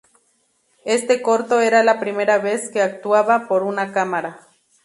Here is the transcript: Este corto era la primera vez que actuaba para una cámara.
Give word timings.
Este 0.85 1.21
corto 1.21 1.61
era 1.61 1.83
la 1.83 1.99
primera 1.99 2.39
vez 2.39 2.71
que 2.71 2.81
actuaba 2.81 3.47
para 3.47 3.65
una 3.65 3.93
cámara. 3.93 4.39